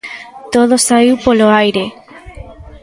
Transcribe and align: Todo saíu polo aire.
Todo 0.53 0.75
saíu 0.87 1.15
polo 1.25 1.47
aire. 1.61 1.85